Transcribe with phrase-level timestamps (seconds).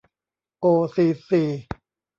[0.59, 1.43] โอ ซี ซี